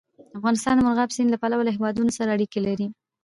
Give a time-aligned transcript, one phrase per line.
[0.37, 2.87] افغانستان د مورغاب سیند له پلوه له هېوادونو سره اړیکې لري.